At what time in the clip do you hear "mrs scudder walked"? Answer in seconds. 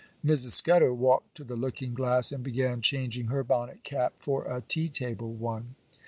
0.25-1.35